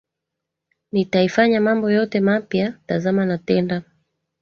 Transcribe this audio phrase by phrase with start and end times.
[0.91, 3.83] Nitaifanya mambo yote mapya, tazama natenda